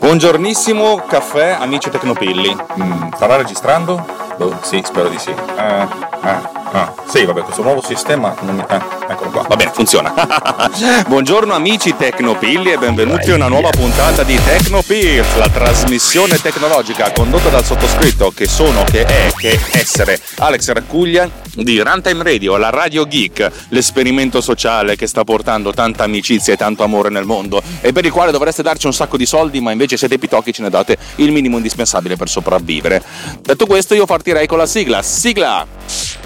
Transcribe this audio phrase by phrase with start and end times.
[0.00, 2.54] Buongiornissimo, caffè, amici Tecnopilli.
[2.82, 4.04] Mm, starà registrando?
[4.36, 5.32] Boh, sì, spero di sì.
[5.56, 5.88] Ah,
[6.20, 6.94] ah, ah.
[7.06, 8.64] Sì, vabbè, questo nuovo sistema non mi...
[8.66, 9.42] Ah, eccolo qua.
[9.48, 10.12] Va bene, funziona.
[11.06, 17.48] Buongiorno amici Tecnopilli e benvenuti a una nuova puntata di Tecnopills, la trasmissione tecnologica condotta
[17.48, 23.06] dal sottoscritto che sono, che è, che essere Alex Raccuglia di Runtime Radio, la Radio
[23.06, 28.04] Geek, l'esperimento sociale che sta portando tanta amicizia e tanto amore nel mondo e per
[28.04, 30.96] il quale dovreste darci un sacco di soldi, ma invece siete pitocchi ce ne date
[31.16, 33.02] il minimo indispensabile per sopravvivere.
[33.40, 35.02] Detto questo, io partirei con la sigla.
[35.02, 36.23] Sigla!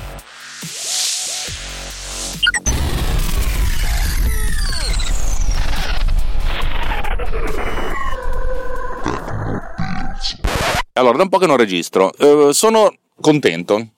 [10.98, 12.10] Allora, da un po' che non registro.
[12.18, 13.88] Uh, sono contento,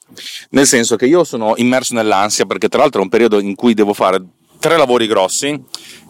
[0.51, 3.75] nel senso che io sono immerso nell'ansia perché tra l'altro è un periodo in cui
[3.75, 4.23] devo fare
[4.59, 5.59] tre lavori grossi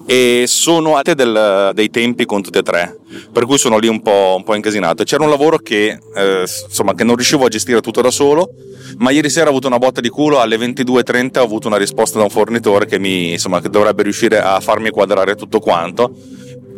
[0.07, 2.99] e sono a te del, dei tempi con tutti e tre,
[3.33, 5.05] per cui sono lì un po', un po incasinato.
[5.05, 8.51] C'era un lavoro che, eh, insomma, che non riuscivo a gestire tutto da solo,
[8.97, 12.19] ma ieri sera ho avuto una botta di culo, alle 22.30 ho avuto una risposta
[12.19, 16.13] da un fornitore che, mi, insomma, che dovrebbe riuscire a farmi quadrare tutto quanto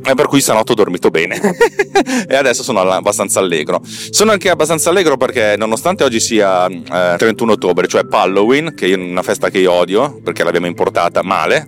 [0.05, 1.39] e per cui stanotte ho dormito bene
[2.29, 3.81] e adesso sono abbastanza allegro.
[3.85, 8.95] Sono anche abbastanza allegro perché nonostante oggi sia eh, 31 ottobre, cioè Halloween, che è
[8.95, 11.67] una festa che io odio perché l'abbiamo importata male,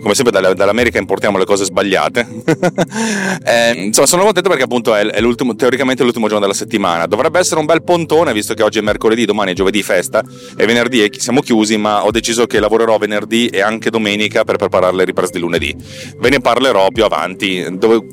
[0.00, 2.26] come sempre dall'America importiamo le cose sbagliate.
[3.44, 7.06] eh, insomma, sono contento perché appunto è, l'ultimo, teoricamente l'ultimo giorno della settimana.
[7.06, 10.24] Dovrebbe essere un bel pontone, visto che oggi è mercoledì, domani è giovedì festa
[10.56, 14.94] e venerdì siamo chiusi, ma ho deciso che lavorerò venerdì e anche domenica per preparare
[14.94, 15.74] le riprese di lunedì.
[16.18, 17.64] Ve ne parlerò più avanti.
[17.76, 18.04] Dove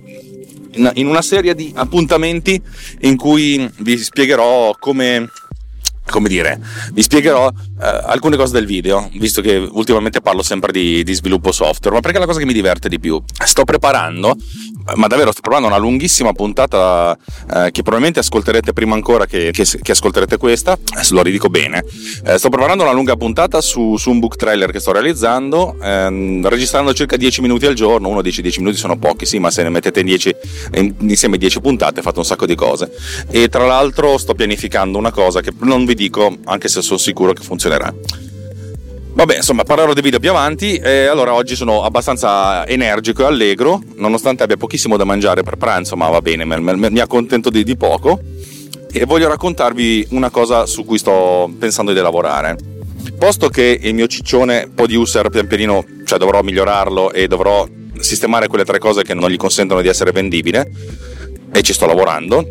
[0.76, 2.60] in una serie di appuntamenti
[3.02, 5.30] in cui vi spiegherò come
[6.06, 6.60] come dire,
[6.94, 7.50] vi spiegherò
[7.84, 12.18] alcune cose del video, visto che ultimamente parlo sempre di, di, sviluppo software, ma perché
[12.18, 13.22] è la cosa che mi diverte di più.
[13.46, 14.36] Sto preparando,
[14.96, 17.18] ma davvero sto preparando una lunghissima puntata
[17.54, 21.84] eh, che probabilmente ascolterete prima ancora che, che, che ascolterete questa, adesso lo ridico bene.
[22.26, 26.48] Eh, sto preparando una lunga puntata su, su, un book trailer che sto realizzando, ehm,
[26.48, 29.64] registrando circa 10 minuti al giorno, uno dice 10 minuti sono pochi, sì, ma se
[29.64, 30.36] ne mettete 10,
[31.00, 32.92] insieme 10 puntate fate un sacco di cose.
[33.30, 37.34] E tra l'altro sto pianificando una cosa che non vi dico, anche se sono sicuro
[37.34, 37.44] che
[37.74, 37.94] funzionerà.
[39.16, 40.76] Vabbè, insomma, parlerò dei video più avanti.
[40.78, 45.96] E allora oggi sono abbastanza energico e allegro, nonostante abbia pochissimo da mangiare per pranzo,
[45.96, 48.20] ma va bene, mi accontento di, di poco.
[48.92, 52.58] E voglio raccontarvi una cosa su cui sto pensando di lavorare.
[53.18, 57.68] Posto che il mio ciccione Podiuser pian pianino, cioè dovrò migliorarlo e dovrò
[58.00, 60.70] sistemare quelle tre cose che non gli consentono di essere vendibile,
[61.52, 62.48] e ci sto lavorando,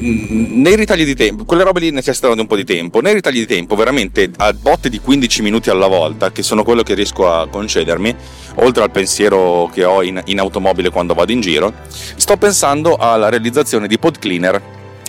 [0.00, 3.38] nei ritagli di tempo, quelle robe lì necessitano di un po' di tempo, nei ritagli
[3.38, 7.30] di tempo veramente a botte di 15 minuti alla volta, che sono quello che riesco
[7.30, 8.14] a concedermi,
[8.56, 13.30] oltre al pensiero che ho in, in automobile quando vado in giro, sto pensando alla
[13.30, 14.60] realizzazione di pod cleaner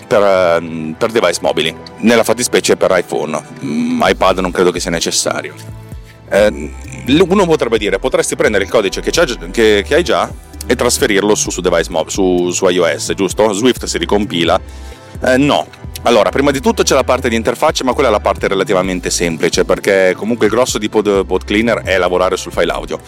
[0.07, 4.91] per, ehm, per, device mobili, nella fattispecie per iPhone, mm, iPad non credo che sia
[4.91, 5.53] necessario.
[6.29, 6.71] Eh,
[7.07, 9.11] uno potrebbe dire, potresti prendere il codice che,
[9.51, 10.31] che, che hai già
[10.67, 13.51] e trasferirlo su, su device mob, su, su, iOS, giusto?
[13.53, 14.59] Swift si ricompila.
[15.25, 15.67] Eh, no.
[16.03, 19.09] Allora, prima di tutto c'è la parte di interfaccia, ma quella è la parte relativamente
[19.09, 22.99] semplice, perché comunque il grosso di Pod, Pod Cleaner è lavorare sul file audio.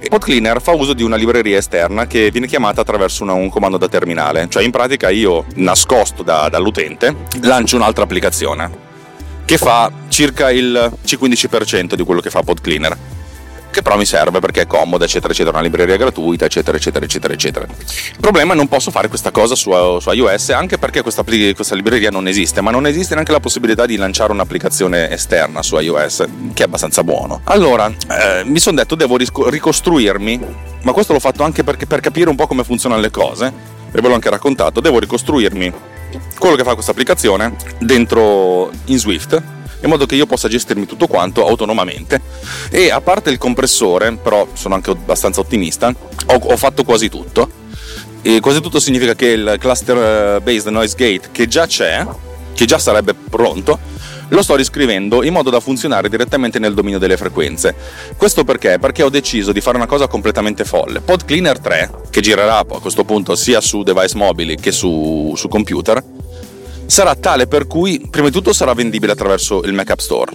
[0.00, 3.76] E Pod fa uso di una libreria esterna che viene chiamata attraverso una, un comando
[3.76, 8.84] da terminale, cioè in pratica io, nascosto da, dall'utente, lancio un'altra applicazione
[9.44, 13.15] che fa circa il C15% di quello che fa Pod Cleaner
[13.76, 17.34] che però mi serve perché è comoda, eccetera, eccetera, una libreria gratuita, eccetera, eccetera, eccetera,
[17.34, 17.66] eccetera.
[17.68, 19.70] Il problema è che non posso fare questa cosa su,
[20.00, 23.84] su iOS anche perché questa, questa, libreria non esiste, ma non esiste neanche la possibilità
[23.84, 26.24] di lanciare un'applicazione esterna su iOS,
[26.54, 27.42] che è abbastanza buono.
[27.44, 30.40] Allora, eh, mi sono detto devo ricostruirmi,
[30.80, 33.52] ma questo l'ho fatto anche perché, per capire un po' come funzionano le cose,
[33.92, 35.72] e ve l'ho anche raccontato, devo ricostruirmi
[36.38, 39.54] quello che fa questa applicazione dentro in Swift
[39.86, 42.20] in modo che io possa gestirmi tutto quanto autonomamente.
[42.70, 45.94] E a parte il compressore, però sono anche abbastanza ottimista,
[46.26, 47.64] ho, ho fatto quasi tutto.
[48.22, 52.04] E quasi tutto significa che il cluster eh, based noise gate che già c'è,
[52.54, 53.78] che già sarebbe pronto,
[54.28, 57.74] lo sto riscrivendo in modo da funzionare direttamente nel dominio delle frequenze.
[58.16, 58.78] Questo perché?
[58.78, 61.00] Perché ho deciso di fare una cosa completamente folle.
[61.00, 65.46] Pod Cleaner 3, che girerà a questo punto sia su device mobili che su, su
[65.48, 66.02] computer,
[66.86, 70.32] sarà tale per cui prima di tutto sarà vendibile attraverso il Mac App Store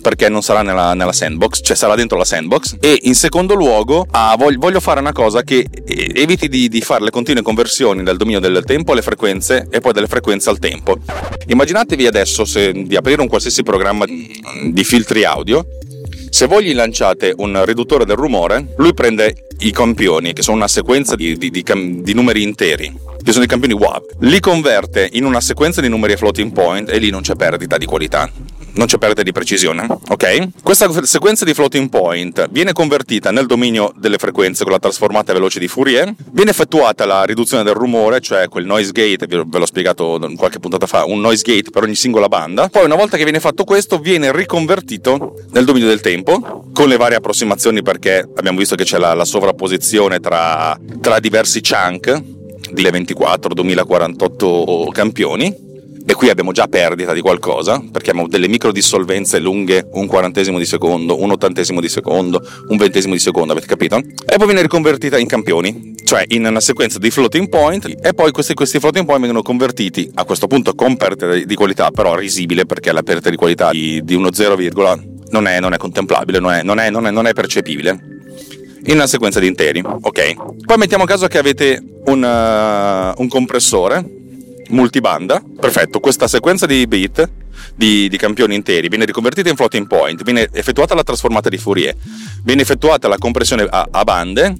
[0.00, 2.76] perché non sarà nella, nella, sandbox, cioè sarà dentro la sandbox.
[2.78, 7.04] E in secondo luogo, ah, voglio, voglio, fare una cosa che eviti di, di, fare
[7.04, 10.98] le continue conversioni dal dominio del tempo alle frequenze e poi dalle frequenze al tempo.
[11.46, 15.64] Immaginatevi adesso se, di aprire un qualsiasi programma di filtri audio.
[16.28, 20.68] Se voi gli lanciate un riduttore del rumore, lui prende i campioni, che sono una
[20.68, 22.92] sequenza di, di, di numeri interi,
[23.24, 26.90] che sono i campioni WAV, li converte in una sequenza di numeri a floating point
[26.90, 28.30] e lì non c'è perdita di qualità.
[28.76, 30.48] Non c'è perdita di precisione, ok?
[30.60, 35.60] Questa sequenza di floating point viene convertita nel dominio delle frequenze con la trasformata veloce
[35.60, 40.18] di Fourier, viene effettuata la riduzione del rumore, cioè quel noise gate, ve l'ho spiegato
[40.34, 43.38] qualche puntata fa, un noise gate per ogni singola banda, poi una volta che viene
[43.38, 48.74] fatto questo viene riconvertito nel dominio del tempo con le varie approssimazioni perché abbiamo visto
[48.74, 52.33] che c'è la, la sovrapposizione tra, tra diversi chunk
[52.72, 55.72] di 24 2048 campioni
[56.06, 60.58] e qui abbiamo già perdita di qualcosa, perché abbiamo delle micro dissolvenze lunghe un quarantesimo
[60.58, 63.96] di secondo, un ottantesimo di secondo, un ventesimo di secondo, avete capito?
[63.96, 68.32] E poi viene riconvertita in campioni, cioè in una sequenza di floating point, e poi
[68.32, 72.66] questi, questi floating point vengono convertiti a questo punto con perdita di qualità, però risibile,
[72.66, 74.58] perché la perdita di qualità di, di uno 0,
[75.30, 78.13] non è, non è contemplabile, non, è, non, è, non è percepibile
[78.86, 80.64] in una sequenza di interi, ok?
[80.64, 84.22] Poi mettiamo caso che avete un, uh, un compressore
[84.68, 87.28] multibanda, perfetto, questa sequenza di bit
[87.74, 91.94] di, di, campioni interi viene riconvertita in floating point, viene effettuata la trasformata di Fourier,
[92.42, 94.54] viene effettuata la compressione a, a bande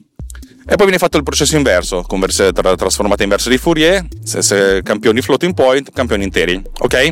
[0.67, 4.81] e poi viene fatto il processo inverso, converse, tra, trasformata inversa di Fourier, se, se,
[4.83, 7.09] campioni floating point, campioni interi, ok?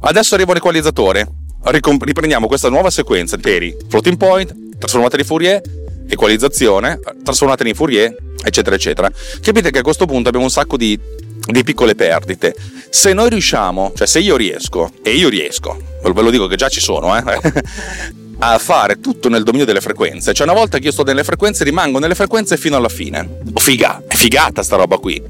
[0.00, 1.28] Adesso arriva l'equalizzatore,
[1.64, 5.60] Ricom- riprendiamo questa nuova sequenza interi, floating point, trasformata di Fourier,
[6.08, 8.14] equalizzazione, trasformata in Fourier,
[8.44, 9.10] eccetera, eccetera.
[9.40, 10.98] Capite che a questo punto abbiamo un sacco di
[11.46, 12.54] di piccole perdite.
[12.88, 16.68] Se noi riusciamo, cioè se io riesco, e io riesco, ve lo dico che già
[16.68, 17.22] ci sono, eh,
[18.38, 21.64] a fare tutto nel dominio delle frequenze, cioè una volta che io sto nelle frequenze
[21.64, 23.40] rimango nelle frequenze fino alla fine.
[23.52, 25.22] Oh, figa, è figata sta roba qui.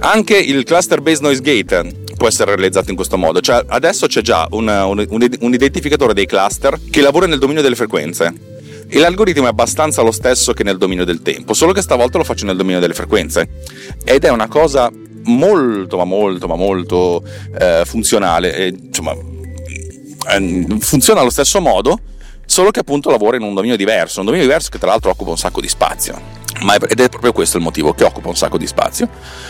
[0.00, 4.22] Anche il cluster based noise gate può essere realizzato in questo modo, cioè adesso c'è
[4.22, 8.53] già un, un, un identificatore dei cluster che lavora nel dominio delle frequenze.
[8.86, 12.24] E l'algoritmo è abbastanza lo stesso che nel dominio del tempo, solo che stavolta lo
[12.24, 13.48] faccio nel dominio delle frequenze.
[14.04, 14.90] Ed è una cosa
[15.24, 17.22] molto, ma molto, ma molto
[17.58, 18.54] eh, funzionale.
[18.54, 19.14] E, insomma,
[20.30, 21.98] eh, funziona allo stesso modo,
[22.54, 25.30] solo che appunto lavora in un dominio diverso, un dominio diverso che tra l'altro occupa
[25.30, 26.42] un sacco di spazio.
[26.54, 29.08] È, ed è proprio questo il motivo che occupa un sacco di spazio,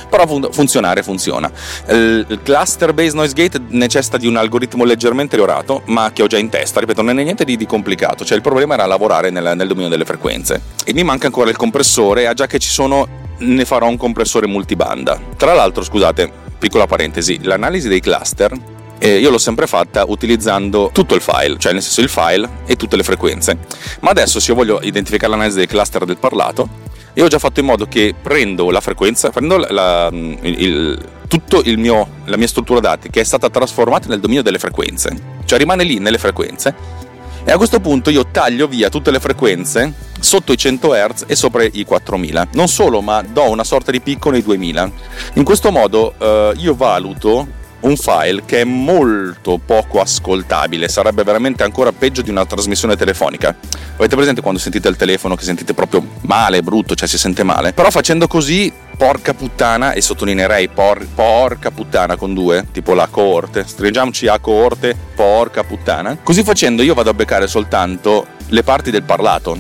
[0.09, 1.53] però fun- funzionare funziona.
[1.91, 6.39] Il, cluster based noise gate necessita di un algoritmo leggermente liorato, ma che ho già
[6.39, 9.53] in testa, ripeto, non è niente di, di complicato, cioè il problema era lavorare nel,
[9.55, 10.63] nel dominio delle frequenze.
[10.83, 15.21] E mi manca ancora il compressore, già che ci sono ne farò un compressore multibanda.
[15.37, 18.73] Tra l'altro, scusate, piccola parentesi, l'analisi dei cluster
[19.05, 22.75] eh, io l'ho sempre fatta utilizzando tutto il file, cioè nel senso il file e
[22.75, 23.59] tutte le frequenze.
[24.01, 26.67] Ma adesso se io voglio identificare l'analisi dei cluster del parlato,
[27.13, 30.99] io ho già fatto in modo che prendo la frequenza, prendo la, la, il,
[31.29, 35.15] tutta la mia struttura dati che è stata trasformata nel dominio delle frequenze,
[35.45, 37.03] cioè rimane lì nelle frequenze
[37.47, 41.37] e a questo punto io taglio via tutte le frequenze sotto i 100 Hz e
[41.37, 42.49] sopra i 4000.
[42.55, 44.91] Non solo, ma do una sorta di picco nei 2000.
[45.35, 51.63] In questo modo eh, io valuto un file che è molto poco ascoltabile, sarebbe veramente
[51.63, 53.55] ancora peggio di una trasmissione telefonica.
[53.97, 57.73] Avete presente quando sentite il telefono che sentite proprio male, brutto, cioè si sente male?
[57.73, 63.65] Però facendo così, porca puttana, e sottolineerei por, porca puttana con due, tipo la coorte,
[63.67, 66.19] stringiamoci a coorte, porca puttana.
[66.23, 69.57] Così facendo io vado a beccare soltanto le parti del parlato.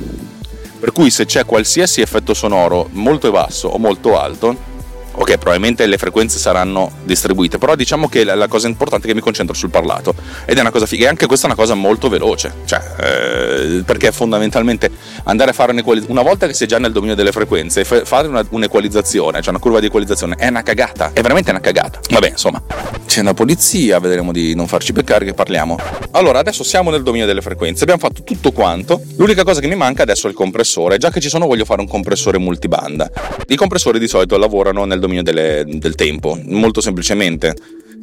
[0.81, 4.73] Per cui se c'è qualsiasi effetto sonoro molto basso o molto alto,
[5.16, 9.14] ok, probabilmente le frequenze saranno distribuite, però diciamo che la, la, cosa importante è che
[9.14, 10.14] mi concentro sul parlato.
[10.44, 11.06] Ed è una cosa figa.
[11.06, 14.90] E anche questa è una cosa molto veloce, cioè, eh, perché fondamentalmente
[15.25, 18.44] andare a fare un'equalizzazione, una volta che sei già nel dominio delle frequenze, fare una,
[18.49, 22.00] un'equalizzazione, cioè una curva di equalizzazione, è una cagata, è veramente una cagata.
[22.11, 22.62] Vabbè, insomma,
[23.06, 25.78] c'è una polizia, vedremo di non farci beccare che parliamo.
[26.12, 29.76] Allora, adesso siamo nel dominio delle frequenze, abbiamo fatto tutto quanto, l'unica cosa che mi
[29.76, 33.11] manca adesso è il compressore, già che ci sono voglio fare un compressore multibanda.
[33.47, 37.54] I compressori di solito lavorano nel dominio delle, del tempo, molto semplicemente.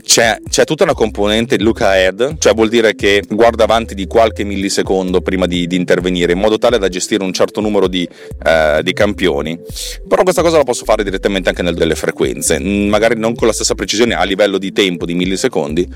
[0.04, 4.44] C'è, c'è, tutta una componente look ahead, cioè vuol dire che guarda avanti di qualche
[4.44, 8.82] millisecondo prima di, di intervenire, in modo tale da gestire un certo numero di, uh,
[8.82, 9.60] di, campioni.
[10.08, 13.76] Però questa cosa la posso fare direttamente anche nelle frequenze, magari non con la stessa
[13.76, 15.88] precisione a livello di tempo di millisecondi,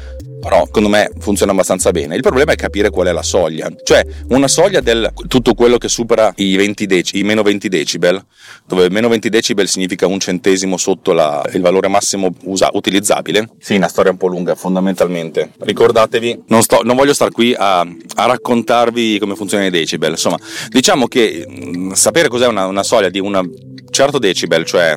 [0.45, 2.13] però secondo me funziona abbastanza bene.
[2.13, 5.87] Il problema è capire qual è la soglia, cioè una soglia del tutto quello che
[5.87, 8.23] supera i, 20 deci, i meno 20 decibel,
[8.67, 13.49] dove meno 20 decibel significa un centesimo sotto la, il valore massimo usa, utilizzabile.
[13.57, 15.49] Sì, una storia un po' lunga fondamentalmente.
[15.57, 20.37] Ricordatevi, non, sto, non voglio stare qui a, a, raccontarvi come funzionano i decibel, insomma,
[20.69, 23.49] diciamo che mh, mm, sapere cos'è una, una soglia di un
[23.89, 24.95] certo decibel, cioè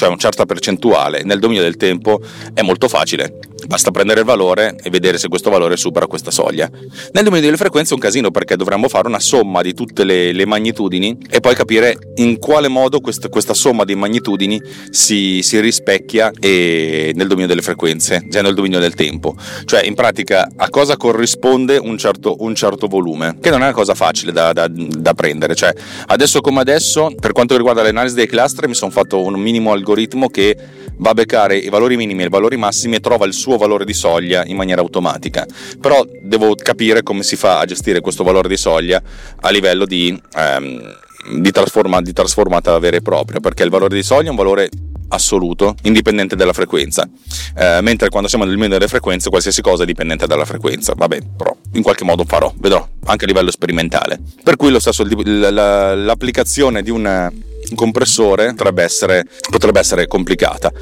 [0.00, 2.22] cioè una certa percentuale, nel dominio del tempo
[2.54, 3.38] è molto facile.
[3.70, 6.68] Basta prendere il valore e vedere se questo valore supera questa soglia.
[7.12, 10.32] Nel dominio delle frequenze è un casino perché dovremmo fare una somma di tutte le,
[10.32, 14.60] le magnitudini e poi capire in quale modo quest, questa somma di magnitudini
[14.90, 19.36] si, si rispecchia nel dominio delle frequenze, cioè nel dominio del tempo.
[19.64, 23.72] Cioè in pratica a cosa corrisponde un certo, un certo volume, che non è una
[23.72, 25.54] cosa facile da, da, da prendere.
[25.54, 25.72] Cioè
[26.06, 30.28] adesso come adesso, per quanto riguarda l'analisi dei cluster, mi sono fatto un minimo algoritmo
[30.28, 30.56] che
[30.96, 33.84] va a beccare i valori minimi e i valori massimi e trova il suo valore
[33.84, 35.46] di soglia in maniera automatica.
[35.80, 39.00] Però devo capire come si fa a gestire questo valore di soglia
[39.40, 40.96] a livello di, ehm,
[41.40, 44.68] di, trasforma, di trasformata vera e propria, perché il valore di soglia è un valore
[45.12, 47.08] assoluto, indipendente dalla frequenza,
[47.56, 50.94] eh, mentre quando siamo nel meno delle frequenze qualsiasi cosa è dipendente dalla frequenza.
[50.96, 54.20] Vabbè, però in qualche modo farò, vedrò, anche a livello sperimentale.
[54.42, 60.72] Per cui lo stesso, l'applicazione di un compressore potrebbe essere, potrebbe essere complicata.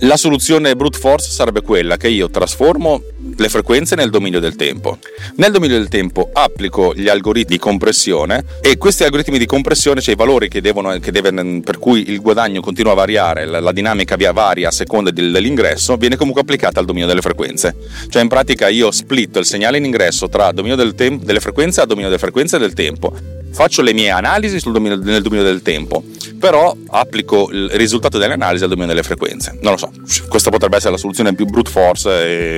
[0.00, 3.00] La soluzione brute force sarebbe quella che io trasformo
[3.34, 4.98] le frequenze nel dominio del tempo.
[5.36, 10.12] Nel dominio del tempo applico gli algoritmi di compressione e questi algoritmi di compressione, cioè
[10.12, 13.72] i valori che devono, che devono, per cui il guadagno continua a variare, la, la
[13.72, 17.74] dinamica varia a seconda del, dell'ingresso, viene comunque applicata al dominio delle frequenze.
[18.10, 21.80] Cioè in pratica io splitto il segnale in ingresso tra dominio del tem- delle frequenze
[21.80, 23.35] a dominio delle frequenze e del tempo.
[23.56, 26.04] Faccio le mie analisi dominio, nel dominio del tempo
[26.38, 29.58] però applico il risultato delle analisi al dominio delle frequenze.
[29.62, 29.90] Non lo so,
[30.28, 32.10] questa potrebbe essere la soluzione più brute force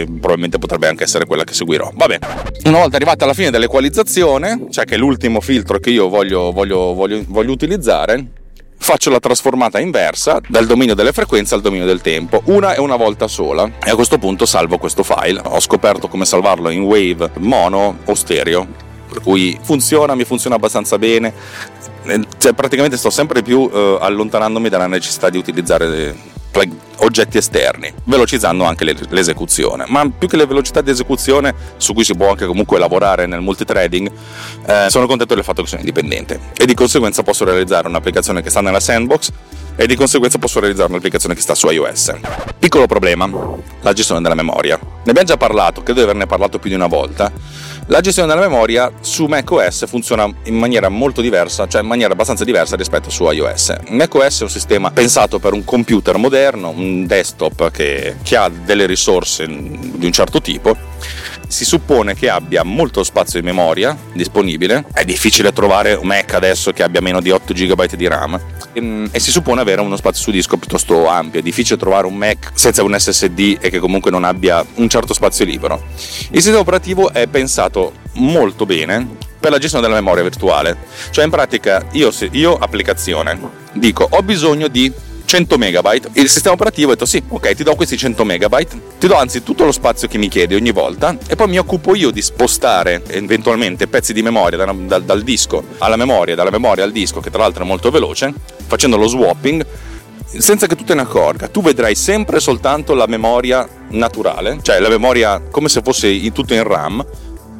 [0.02, 1.92] e probabilmente potrebbe anche essere quella che seguirò.
[1.94, 2.26] Va bene.
[2.64, 6.92] Una volta arrivata alla fine dell'equalizzazione, cioè che è l'ultimo filtro che io voglio, voglio,
[6.92, 8.26] voglio, voglio utilizzare,
[8.76, 12.96] faccio la trasformata inversa dal dominio delle frequenze al dominio del tempo, una e una
[12.96, 15.40] volta sola, e a questo punto salvo questo file.
[15.44, 18.86] Ho scoperto come salvarlo in wave mono o stereo.
[19.08, 21.32] Per cui funziona, mi funziona abbastanza bene
[22.38, 26.36] cioè, praticamente sto sempre più eh, allontanandomi dalla necessità di utilizzare
[26.96, 29.84] oggetti esterni, velocizzando anche le, l'esecuzione.
[29.86, 33.40] Ma più che le velocità di esecuzione, su cui si può anche comunque lavorare nel
[33.40, 34.10] multithreading,
[34.66, 38.50] eh, sono contento del fatto che sono indipendente e di conseguenza posso realizzare un'applicazione che
[38.50, 39.30] sta nella sandbox
[39.76, 42.14] e di conseguenza posso realizzare un'applicazione che sta su iOS.
[42.58, 43.30] Piccolo problema,
[43.82, 44.76] la gestione della memoria.
[44.78, 47.30] Ne abbiamo già parlato, credo di averne parlato più di una volta
[47.88, 52.44] la gestione della memoria su macOS funziona in maniera molto diversa, cioè in maniera abbastanza
[52.44, 53.76] diversa rispetto su iOS.
[53.88, 58.84] macOS è un sistema pensato per un computer moderno, un desktop che, che ha delle
[58.84, 60.76] risorse di un certo tipo
[61.48, 66.72] si suppone che abbia molto spazio di memoria disponibile, è difficile trovare un Mac adesso
[66.72, 68.34] che abbia meno di 8 GB di RAM.
[68.34, 72.06] E, ehm, e, si suppone avere uno spazio su disco piuttosto ampio, è difficile trovare
[72.06, 75.82] un Mac senza un SSD e che comunque non abbia un certo spazio libero.
[76.30, 80.76] Il sistema operativo è pensato molto bene per la gestione della memoria virtuale,
[81.10, 83.38] cioè in pratica io, io applicazione
[83.72, 84.92] dico ho bisogno di
[85.28, 86.08] 100 megabyte.
[86.14, 89.42] Il sistema operativo ha detto sì, ok, ti do questi 100 megabyte, ti do anzi
[89.42, 93.02] tutto lo spazio che mi chiedi ogni volta e poi mi occupo io di spostare
[93.08, 97.28] eventualmente pezzi di memoria da, da, dal disco alla memoria, dalla memoria al disco, che
[97.28, 98.32] tra l'altro è molto veloce,
[98.66, 99.66] facendo lo swapping
[100.24, 101.48] senza che tu te ne accorga.
[101.48, 106.62] Tu vedrai sempre soltanto la memoria naturale, cioè la memoria come se fosse tutto in
[106.62, 107.04] RAM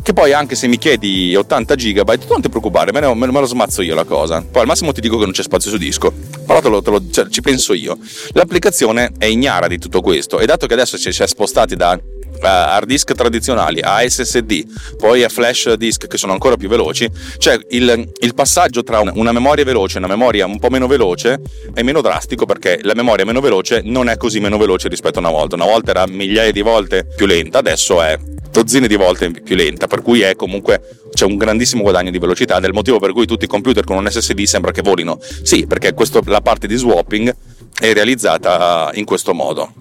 [0.08, 3.26] che poi anche se mi chiedi 80 GB, tu non ti preoccupare, me, ne, me,
[3.26, 4.42] lo smazzo io la cosa.
[4.50, 6.10] Poi al massimo ti dico che non c'è spazio su disco,
[6.49, 7.99] però te lo, te lo, cioè, ci penso io.
[8.33, 11.93] L'applicazione è ignara di tutto questo e dato che adesso ci si è spostati da
[11.93, 17.07] uh, hard disk tradizionali a SSD, poi a flash disk che sono ancora più veloci,
[17.37, 20.87] cioè il, il passaggio tra una, una, memoria veloce e una memoria un po' meno
[20.87, 21.38] veloce
[21.75, 25.21] è meno drastico perché la memoria meno veloce non è così meno veloce rispetto a
[25.21, 25.55] una volta.
[25.55, 28.19] Una volta era migliaia di volte più lenta, adesso è
[28.59, 30.81] dozzine di volte più lenta, per cui è comunque
[31.12, 34.11] c'è un grandissimo guadagno di velocità, del motivo per cui tutti i computer con un
[34.11, 35.21] SSD sembra che volino.
[35.43, 37.35] Sì, perché questo, la parte di swapping
[37.79, 39.75] è realizzata in questo modo.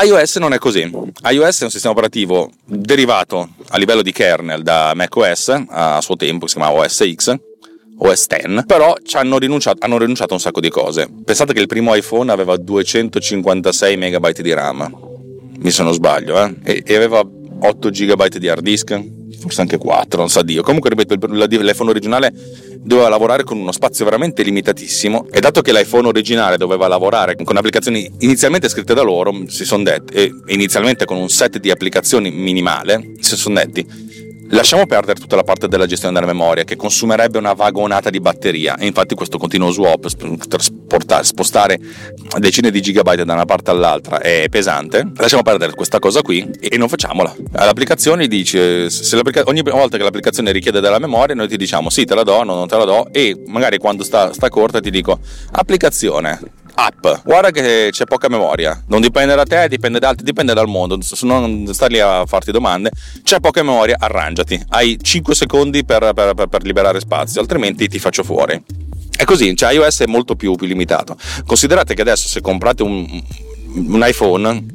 [0.00, 0.80] iOS non è così.
[0.80, 6.46] iOS è un sistema operativo derivato a livello di kernel da macOS a suo tempo,
[6.46, 7.34] si chiamava OS X,
[7.98, 11.08] OS X, però hanno rinunciato, hanno rinunciato a un sacco di cose.
[11.24, 15.08] Pensate che il primo iPhone aveva 256 MB di RAM,
[15.58, 16.54] mi se non sbaglio, eh?
[16.62, 17.22] e, e aveva
[17.60, 19.00] 8 GB di hard disk,
[19.38, 20.62] forse anche 4, non sa Dio.
[20.62, 22.32] Comunque, ripeto, l'iPhone originale
[22.82, 27.56] doveva lavorare con uno spazio veramente limitatissimo e dato che l'iPhone originale doveva lavorare con
[27.56, 32.30] applicazioni inizialmente scritte da loro, si sono detti, e inizialmente con un set di applicazioni
[32.30, 34.08] minimale, si sono detti
[34.52, 38.76] Lasciamo perdere tutta la parte della gestione della memoria che consumerebbe una vagonata di batteria
[38.76, 40.08] e infatti questo continuo swap,
[41.22, 41.78] spostare
[42.38, 45.12] decine di gigabyte da una parte all'altra è pesante.
[45.16, 47.32] Lasciamo perdere questa cosa qui e non facciamola.
[47.52, 48.88] L'applicazione dice,
[49.44, 52.56] ogni volta che l'applicazione richiede della memoria noi ti diciamo sì te la do, no,
[52.56, 55.20] non te la do e magari quando sta, sta corta ti dico
[55.52, 56.40] applicazione
[56.74, 57.06] app.
[57.24, 58.82] Guarda che c'è poca memoria.
[58.88, 60.98] Non dipende da te, dipende da altri, dipende dal mondo.
[61.22, 62.90] Non star lì a farti domande.
[63.22, 64.62] C'è poca memoria, arrangiati.
[64.68, 68.62] Hai 5 secondi per, per, per, per liberare spazio, altrimenti ti faccio fuori.
[69.16, 71.16] È così, cioè iOS è molto più, più limitato.
[71.44, 73.22] Considerate che adesso se comprate un,
[73.74, 74.66] un iPhone,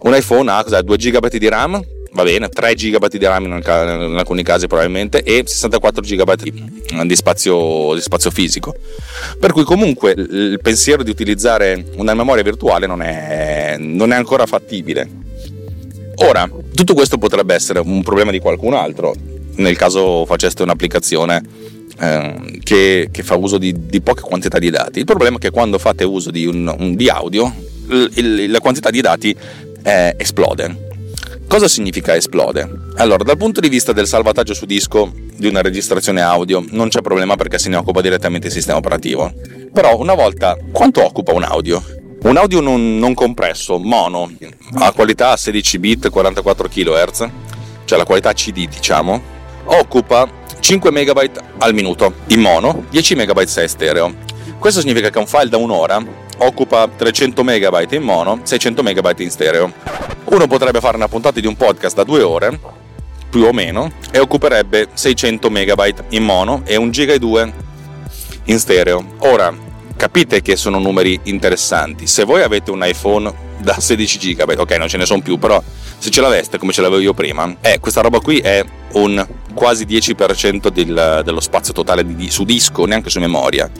[0.00, 4.16] un iPhone ha 2 GB di RAM, va bene, 3 GB di RAM in, in,
[4.16, 6.34] alcuni casi probabilmente e 64 GB
[7.04, 8.74] di spazio, di spazio fisico.
[9.38, 14.46] Per cui comunque il pensiero di utilizzare una memoria virtuale non è, non è ancora
[14.46, 15.08] fattibile.
[16.16, 19.14] Ora, tutto questo potrebbe essere un problema di qualcun altro,
[19.56, 21.42] nel caso faceste un'applicazione
[21.98, 24.98] eh, che, che, fa uso di, di, poche quantità di dati.
[24.98, 27.54] Il problema è che quando fate uso di, un, un, di audio,
[27.88, 29.34] il, il, la quantità di dati
[29.82, 30.88] eh, esplode
[31.50, 32.92] Cosa significa esplode?
[32.94, 37.00] Allora, dal punto di vista del salvataggio su disco di una registrazione audio non c'è
[37.00, 39.32] problema perché se ne occupa direttamente il sistema operativo.
[39.72, 41.82] Però una volta, quanto occupa un audio?
[42.22, 44.30] Un audio non, non compresso, mono,
[44.74, 47.28] a qualità 16 bit 44 kHz,
[47.84, 49.20] cioè la qualità CD diciamo,
[49.64, 50.30] occupa
[50.60, 54.14] 5 MB al minuto in mono, 10 MB se è stereo.
[54.56, 56.00] Questo significa che un file da un'ora
[56.40, 59.72] occupa 300 MB in mono, 600 MB in stereo.
[60.24, 62.58] Uno potrebbe fare una puntata di un podcast da due ore,
[63.28, 67.52] più o meno, e occuperebbe 600 MB in mono e 1 giga e 2
[68.44, 69.04] in stereo.
[69.18, 69.54] Ora,
[69.96, 72.06] capite che sono numeri interessanti.
[72.06, 75.62] Se voi avete un iPhone da 16 GB, ok, non ce ne sono più, però
[75.98, 79.84] se ce l'aveste come ce l'avevo io prima, eh, questa roba qui è un quasi
[79.84, 83.70] 10% del, dello spazio totale di, su disco, neanche su memoria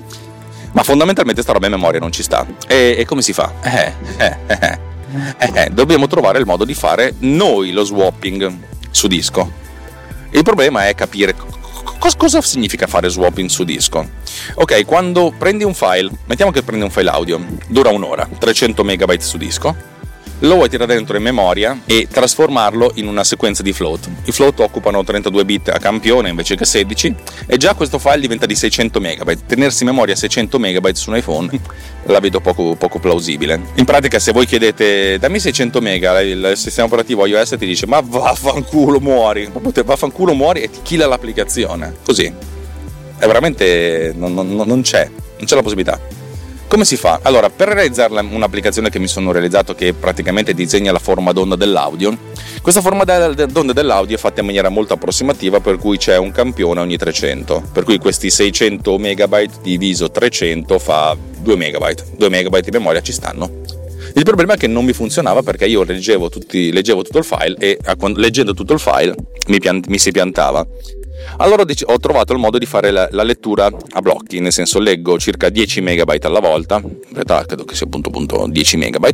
[0.73, 2.47] ma fondamentalmente sta roba in memoria non ci sta.
[2.67, 3.53] E, e come si fa?
[3.63, 4.79] Eh, eh, eh,
[5.55, 8.53] eh, dobbiamo trovare il modo di fare noi lo swapping
[8.91, 9.69] su disco.
[10.31, 11.49] Il problema è capire co-
[12.17, 14.09] cosa significa fare swapping su disco.
[14.55, 19.19] Ok, quando prendi un file, mettiamo che prendi un file audio, dura un'ora, 300 MB
[19.19, 19.99] su disco
[20.41, 24.09] lo vuoi tirare dentro in memoria e trasformarlo in una sequenza di float.
[24.25, 27.15] I float occupano 32 bit a campione invece che 16
[27.47, 29.47] e già questo file diventa di 600 MB.
[29.47, 31.61] Tenersi in memoria 600 MB su un iPhone
[32.05, 33.61] la vedo poco, poco plausibile.
[33.75, 38.01] In pratica se voi chiedete dammi 600 MB, il sistema operativo iOS ti dice ma
[38.01, 41.97] vaffanculo muori, vaffanculo muori e ti killa l'applicazione.
[42.05, 42.33] Così.
[43.19, 44.15] È veramente...
[44.17, 46.20] non, non, non c'è, non c'è la possibilità.
[46.71, 47.19] Come si fa?
[47.23, 52.17] Allora, per realizzare un'applicazione che mi sono realizzato che praticamente disegna la forma d'onda dell'audio,
[52.63, 56.79] questa forma d'onda dell'audio è fatta in maniera molto approssimativa per cui c'è un campione
[56.79, 62.71] ogni 300, per cui questi 600 MB diviso 300 fa 2 MB, 2 MB di
[62.71, 63.51] memoria ci stanno.
[64.15, 67.57] Il problema è che non mi funzionava perché io leggevo, tutti, leggevo tutto il file
[67.59, 67.79] e
[68.15, 69.13] leggendo tutto il file
[69.49, 70.65] mi, piant- mi si piantava
[71.39, 75.19] allora ho trovato il modo di fare la, la, lettura a blocchi, nel senso leggo
[75.19, 79.09] circa 10 MB alla volta, in realtà credo che sia appunto, appunto 10 MB,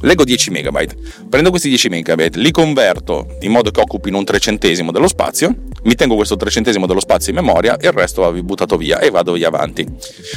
[0.00, 4.92] leggo 10 MB, prendo questi 10 MB, li converto in modo che occupino un trecentesimo
[4.92, 8.76] dello spazio, mi tengo questo trecentesimo dello spazio in memoria e il resto va buttato
[8.76, 9.86] via e vado via avanti.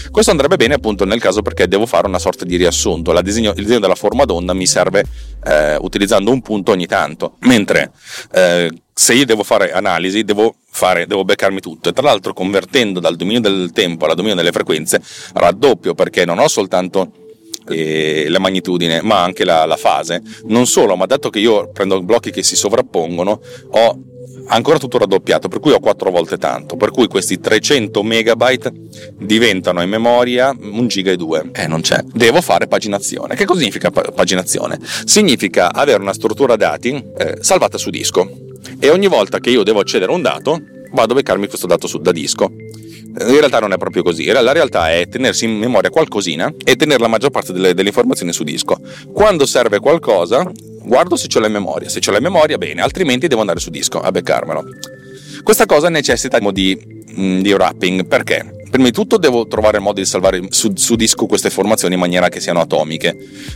[0.09, 3.61] Questo andrebbe bene appunto nel caso perché devo fare una sorta di riassunto, disegno, il
[3.61, 5.03] disegno della forma d'onda mi serve
[5.43, 7.91] eh, utilizzando un punto ogni tanto, mentre
[8.33, 11.89] eh, se io devo fare analisi devo, fare, devo beccarmi tutto.
[11.89, 15.01] E tra l'altro convertendo dal dominio del tempo alla dominio delle frequenze
[15.33, 17.20] raddoppio perché non ho soltanto
[17.69, 20.21] eh, la magnitudine ma anche la, la, fase.
[20.45, 23.99] Non solo ma dato che io prendo blocchi che si sovrappongono ho
[24.47, 28.71] ancora tutto raddoppiato per cui ho 4 volte tanto per cui questi 300 megabyte
[29.17, 32.03] diventano in memoria 1 giga e 2 eh non c'è.
[32.13, 33.35] Devo fare paginazione.
[33.35, 34.79] Che cosa significa paginazione?
[35.05, 38.29] significa avere una struttura dati eh, salvata su disco.
[38.79, 40.59] E ogni volta che io devo accedere a un dato
[40.91, 42.51] vado a beccarmi questo dato su, da disco.
[43.19, 47.01] In realtà non è proprio così, la realtà è tenersi in memoria qualcosina e tenere
[47.01, 48.77] la maggior parte delle, delle informazioni su disco.
[49.11, 50.49] Quando serve qualcosa,
[50.83, 53.99] guardo se l'ho in memoria, se l'ho in memoria bene, altrimenti devo andare su disco
[53.99, 54.63] a beccarmelo.
[55.43, 58.60] Questa cosa necessita di, mm, di wrapping, perché?
[58.71, 61.99] Prima di tutto devo trovare il modo di salvare su, su disco queste informazioni in
[61.99, 63.15] maniera che siano atomiche.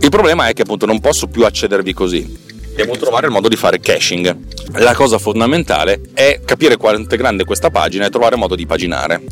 [0.00, 2.38] Il problema è che appunto non posso più accedervi così.
[2.74, 4.36] Devo trovare il modo di fare caching.
[4.74, 9.22] La cosa fondamentale è capire quanto è grande questa pagina e trovare modo di paginare.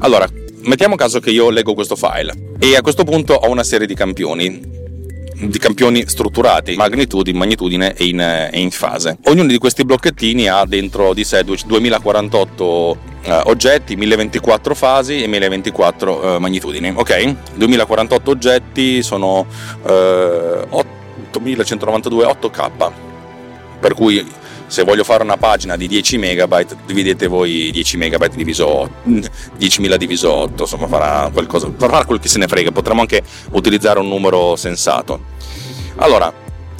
[0.00, 0.26] Allora,
[0.62, 3.94] mettiamo caso che io leggo questo file e a questo punto ho una serie di
[3.94, 4.82] campioni
[5.34, 9.18] di campioni strutturati, magnitudine, magnitudine e in, e in, fase.
[9.24, 16.36] Ognuno di questi blocchettini ha dentro di sé 2048 eh, oggetti, 1024 fasi e 1024
[16.36, 16.92] eh, magnitudini.
[16.94, 17.36] Ok?
[17.54, 19.46] 2048 oggetti sono
[19.86, 23.12] eh, 8192 8K.
[23.84, 24.26] Per cui
[24.66, 28.90] se voglio fare una pagina di 10 megabyte dividete voi 10 megabyte diviso 8,
[29.60, 32.72] 10.000 diviso 8 insomma farà qualcosa farà quel che se ne frega.
[32.72, 35.20] Potremmo anche utilizzare un numero sensato.
[35.96, 36.32] Allora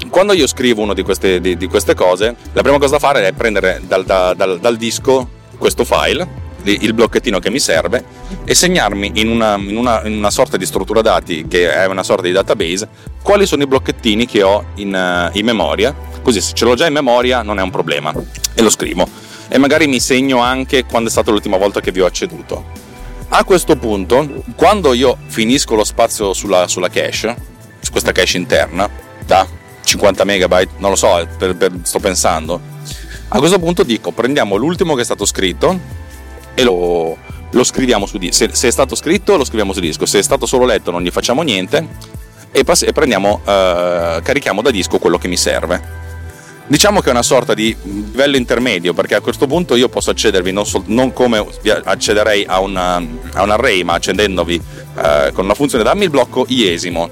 [0.08, 3.28] quando io scrivo una di queste, di, di queste cose la prima cosa da fare
[3.28, 8.02] è prendere dal, dal, dal, dal disco questo file il blocchettino che mi serve
[8.46, 12.02] e segnarmi in una, in, una, in una, sorta di struttura dati che è una
[12.02, 12.88] sorta di database
[13.22, 16.86] quali sono i blocchettini che ho in, uh, in memoria così se ce l'ho già
[16.86, 18.12] in memoria non è un problema
[18.54, 19.06] e lo scrivo
[19.46, 22.64] e magari mi segno anche quando è stata l'ultima volta che vi ho acceduto
[23.28, 27.36] a questo punto quando io finisco lo spazio sulla, sulla cache
[27.78, 28.88] su questa cache interna
[29.24, 29.46] da
[29.84, 32.60] 50 megabyte non lo so per, per, sto pensando
[33.28, 35.78] a questo punto dico prendiamo l'ultimo che è stato scritto
[36.54, 37.16] e lo,
[37.50, 38.32] lo scriviamo su disco.
[38.32, 41.02] Se, se, è stato scritto lo scriviamo su disco, se è stato solo letto non
[41.02, 41.86] gli facciamo niente
[42.50, 46.02] e, pass- e prendiamo, uh, carichiamo da disco quello che mi serve.
[46.66, 50.50] Diciamo che è una sorta di livello intermedio perché a questo punto io posso accedervi
[50.50, 51.44] non, so, non come
[51.84, 54.60] accederei a, una, a, un array ma accendendovi
[54.94, 55.84] uh, con una funzione.
[55.84, 57.10] Dammi il blocco iesimo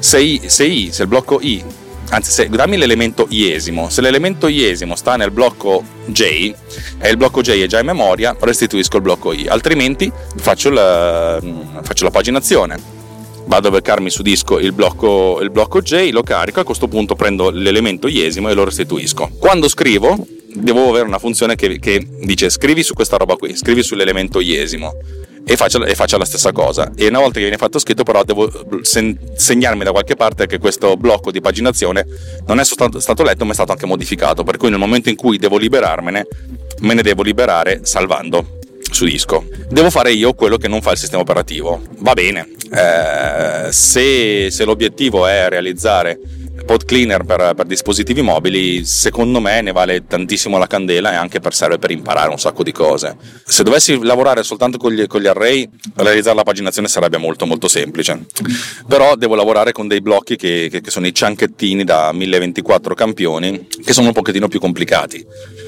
[0.00, 1.64] se, I, se, I, se il blocco I
[2.10, 6.54] anzi se, dammi l'elemento iesimo, se l'elemento iesimo sta nel blocco J
[6.98, 11.40] e il blocco J è già in memoria, restituisco il blocco I, altrimenti faccio la,
[11.82, 12.94] faccio la paginazione.
[13.46, 17.14] Vado a beccarmi su disco il blocco, il blocco J, lo carico, a questo punto
[17.14, 19.30] prendo l'elemento iesimo e lo restituisco.
[19.38, 23.82] Quando scrivo, devo avere una funzione che, che dice scrivi su questa roba qui, scrivi
[23.82, 24.92] sull'elemento iesimo
[25.48, 26.90] e faccia, e faccia, la stessa cosa.
[26.96, 28.50] E una volta che viene fatto scritto, però, devo
[28.82, 32.04] segnarmi da qualche parte che questo blocco di paginazione
[32.46, 34.42] non è soltanto stato letto, ma è stato anche modificato.
[34.42, 36.26] Per cui nel momento in cui devo liberarmene,
[36.80, 38.58] me ne devo liberare salvando
[38.90, 39.46] su disco.
[39.68, 41.80] Devo fare io quello che non fa il sistema operativo.
[41.98, 46.18] Va bene, eh, se, se l'obiettivo è realizzare
[46.66, 51.40] pod cleaner per, per, dispositivi mobili, secondo me ne vale tantissimo la candela e anche
[51.40, 53.16] per serve per imparare un sacco di cose.
[53.44, 57.68] Se dovessi lavorare soltanto con gli, con gli array, realizzare la paginazione sarebbe molto molto
[57.68, 58.26] semplice.
[58.86, 63.68] Però devo lavorare con dei blocchi che, che, che sono i cianchettini da 1024 campioni,
[63.82, 65.24] che sono un pochettino più complicati.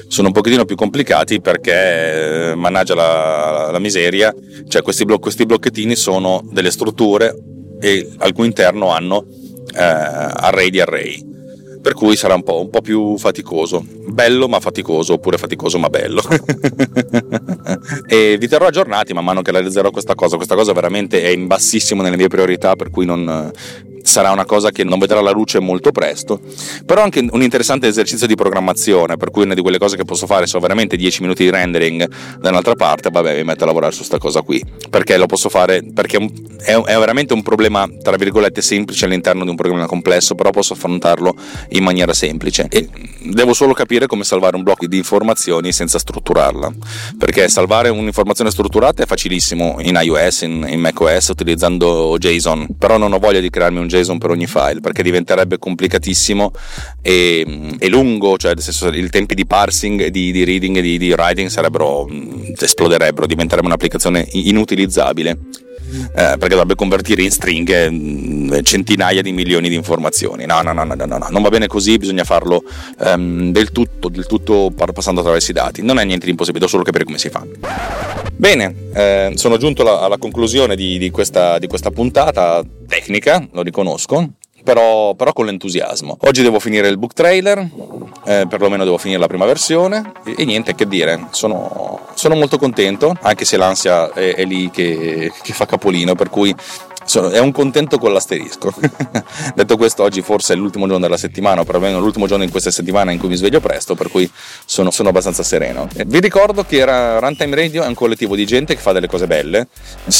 [0.09, 4.35] Sono un pochettino più complicati perché, eh, mannaggia la, la miseria,
[4.67, 7.33] cioè questi, blo- questi blocchettini sono delle strutture
[7.79, 9.25] e al cui interno hanno
[9.73, 11.37] eh, array di array.
[11.81, 15.89] Per cui sarà un po', un po', più faticoso, bello ma faticoso, oppure faticoso ma
[15.89, 16.21] bello.
[18.05, 21.47] e vi terrò aggiornati man mano che realizzerò questa cosa, questa cosa veramente è in
[21.47, 23.49] bassissimo nelle mie priorità, per cui non,
[24.09, 26.41] sarà una cosa che non vedrà la luce molto presto,
[26.85, 30.25] però anche un interessante esercizio di programmazione, per cui una di quelle cose che posso
[30.25, 33.91] fare sono veramente 10 minuti di rendering da un'altra parte, vabbè mi metto a lavorare
[33.91, 36.17] su questa cosa qui, perché lo posso fare, perché
[36.57, 40.73] è, è veramente un problema, tra virgolette, semplice all'interno di un programma complesso, però posso
[40.73, 41.35] affrontarlo
[41.69, 42.65] in maniera semplice.
[42.69, 42.89] E
[43.21, 46.71] devo solo capire come salvare un blocco di informazioni senza strutturarla,
[47.17, 53.13] perché salvare un'informazione strutturata è facilissimo in iOS, in, in macOS utilizzando JSON, però non
[53.13, 56.51] ho voglia di crearmi un JSON JSON per ogni file perché diventerebbe complicatissimo
[57.01, 60.97] e, e lungo, cioè nel senso i tempi di parsing, di, di reading e di,
[60.97, 65.37] di, writing sarebbero, mm, esploderebbero, diventerebbe un'applicazione inutilizzabile.
[65.89, 70.45] Eh, perché dovrebbe convertire in stringhe mm, centinaia di milioni di informazioni.
[70.45, 72.63] No, no, no, no, no, no, non va bene così, bisogna farlo
[72.99, 75.81] um, del tutto, del tutto passando attraverso i dati.
[75.81, 77.45] Non è niente di impossibile, devo solo capire come si fa.
[78.35, 83.61] Bene, eh, sono giunto alla, alla conclusione di, di, questa, di questa puntata tecnica, lo
[83.61, 84.29] riconosco,
[84.63, 86.17] però, però, con l'entusiasmo.
[86.21, 87.59] Oggi devo finire il book trailer,
[88.25, 92.57] eh, perlomeno devo finire la prima versione e, e niente che dire, sono, sono, molto
[92.57, 96.53] contento, anche se l'ansia è, è lì che, che, fa capolino, per cui
[97.09, 98.71] sono, è un contento con l'asterisco.
[99.55, 102.69] Detto questo, oggi forse è l'ultimo giorno della settimana, o perlomeno l'ultimo giorno in questa
[102.69, 104.29] settimana in cui mi sveglio presto, per cui
[104.65, 105.87] sono, sono abbastanza sereno.
[106.05, 106.85] Vi ricordo che
[107.19, 109.67] Runtime Radio è un collettivo di gente che fa delle cose belle.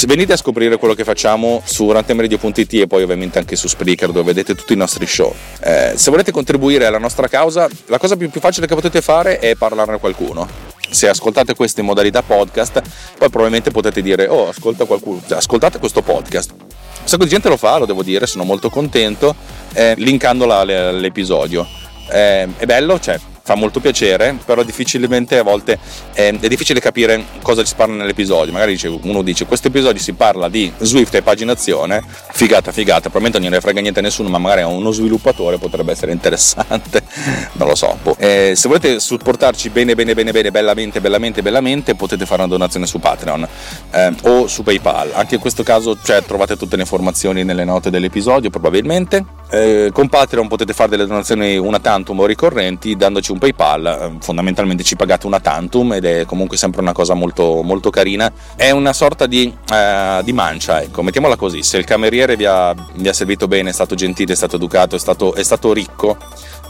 [0.07, 4.23] Venite a scoprire quello che facciamo su runtimeradio.it e poi ovviamente anche su Spreaker dove
[4.23, 5.31] vedete tutti i nostri show.
[5.61, 9.37] Eh, se volete contribuire alla nostra causa, la cosa più, più facile che potete fare
[9.37, 12.81] è parlarne a qualcuno se ascoltate questo in modalità podcast,
[13.17, 16.53] poi probabilmente potete dire: Oh, ascolta qualcuno, ascoltate questo podcast.
[17.01, 19.35] Un sacco di gente lo fa, lo devo dire, sono molto contento,
[19.73, 20.45] eh, linkando
[20.91, 21.67] l'episodio.
[22.11, 25.79] Eh, è bello, cioè fa molto piacere, però difficilmente a volte
[26.13, 28.53] è, è difficile capire cosa si parla nell'episodio.
[28.53, 33.39] Magari dice, uno dice questo episodio si parla di Swift e paginazione, figata, figata, probabilmente
[33.39, 37.01] non ne frega niente a nessuno, ma magari a uno sviluppatore potrebbe essere interessante,
[37.53, 37.97] non lo so.
[38.03, 38.15] Boh.
[38.19, 42.85] Eh, se volete supportarci bene, bene, bene, bene, bellamente, bellamente, bellamente, potete fare una donazione
[42.85, 43.47] su Patreon
[43.89, 45.09] eh, o su PayPal.
[45.13, 49.25] Anche in questo caso cioè, trovate tutte le informazioni nelle note dell'episodio, probabilmente.
[49.49, 54.17] Eh, con Patreon potete fare delle donazioni una tantum o ricorrenti dandoci un PayPal, eh,
[54.19, 58.31] fondamentalmente ci pagate una tantum ed è comunque sempre una cosa molto, molto carina.
[58.55, 62.75] È una sorta di, uh, di, mancia, ecco, mettiamola così, se il cameriere vi ha,
[62.95, 66.17] vi ha, servito bene, è stato gentile, è stato educato, è stato, è stato ricco,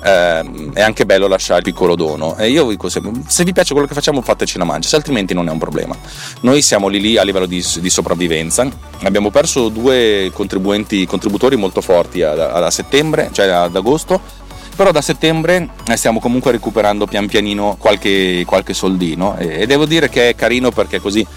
[0.04, 2.36] eh, è anche bello lasciare il piccolo dono.
[2.38, 5.34] E io dico sempre, se vi piace quello che facciamo fateci una mancia, se altrimenti
[5.34, 5.96] non è un problema.
[6.42, 8.68] Noi siamo lì lì a livello di, di sopravvivenza,
[9.04, 14.48] abbiamo perso due contributori molto forti a, a settembre, cioè ad agosto,
[14.80, 19.36] però da settembre eh, stiamo comunque recuperando pian pianino qualche, qualche soldino.
[19.38, 21.28] E, devo dire che è carino perché così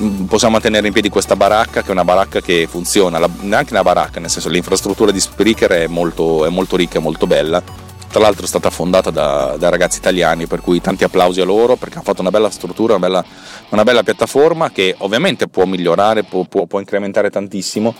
[0.00, 3.82] mm, possiamo tenere in piedi questa baracca che è una baracca che funziona, neanche una
[3.82, 7.62] baracca, nel senso l'infrastruttura di Spreaker è molto, è molto ricca, è molto bella.
[8.08, 11.76] Tra l'altro è stata fondata da, da, ragazzi italiani, per cui tanti applausi a loro
[11.76, 13.24] perché hanno fatto una bella struttura, una bella,
[13.68, 17.94] una bella piattaforma che ovviamente può migliorare, può, può, può incrementare tantissimo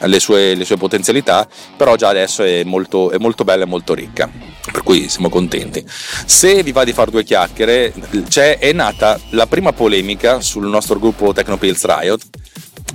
[0.00, 3.94] le sue, le sue, potenzialità, però già adesso è molto, è molto bella e molto
[3.94, 4.30] ricca,
[4.70, 5.84] per cui siamo contenti.
[5.88, 7.92] Se vi va di fare due chiacchiere,
[8.58, 12.22] è nata la prima polemica sul nostro gruppo Tecnopills Riot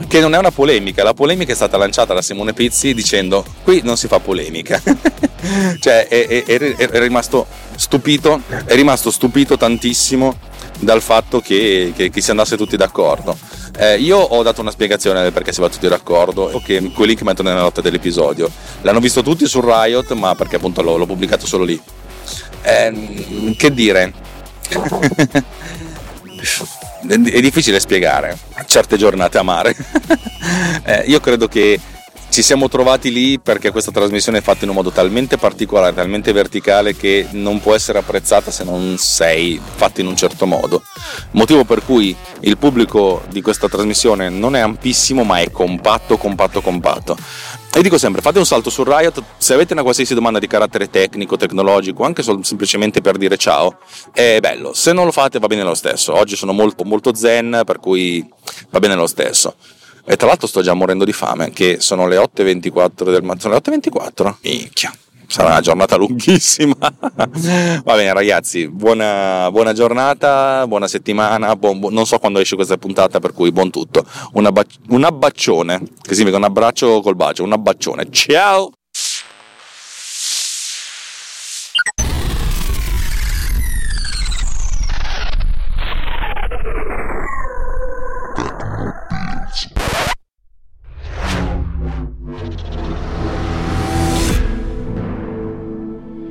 [0.08, 3.82] che non è una polemica, la polemica è stata lanciata da Simone Pizzi dicendo qui
[3.84, 4.82] non si fa polemica,
[5.80, 10.36] cioè è, è, è, è, rimasto stupito, è rimasto stupito tantissimo
[10.80, 13.38] dal fatto che, che, che si andasse tutti d'accordo.
[13.76, 17.44] Eh, io ho dato una spiegazione perché si va tutti d'accordo, che quel link metto
[17.44, 18.50] nella nota dell'episodio.
[18.82, 21.82] L'hanno visto tutti su Riot, ma perché appunto l'ho, l'ho pubblicato solo lì.
[22.62, 24.14] Eh, che dire?
[27.06, 29.76] è difficile spiegare certe giornate amare.
[30.84, 31.80] eh, io credo che
[32.34, 36.32] ci siamo trovati lì perché questa trasmissione è fatta in un modo talmente particolare, talmente
[36.32, 40.82] verticale che non può essere apprezzata se non sei fatto in un certo modo.
[41.34, 46.62] Motivo per cui il pubblico di questa trasmissione non è ampissimo, ma è compatto, compatto,
[46.62, 47.16] compatto.
[47.72, 50.90] E dico sempre, fate un salto su Riot, se avete una qualsiasi domanda di carattere
[50.90, 53.78] tecnico, tecnologico, anche semplicemente per dire ciao,
[54.12, 54.74] è bello.
[54.74, 56.16] Se non lo fate va bene lo stesso.
[56.16, 58.28] Oggi sono molto, molto zen, per cui
[58.72, 59.54] va bene lo stesso.
[60.06, 63.40] E tra l'altro sto già morendo di fame, che sono le 8.24 del mattino.
[63.40, 64.36] Sono le 8.24?
[64.42, 64.94] Minchia
[65.34, 66.76] sarà una giornata lunghissima.
[66.78, 71.56] Va bene, ragazzi, buona, buona giornata, buona settimana.
[71.56, 74.06] Buon, buon, non so quando esce questa puntata, per cui buon tutto.
[74.34, 78.10] Un, abba, un abbaccione, che significa un abbraccio col bacio, un abbaccione.
[78.12, 78.72] Ciao!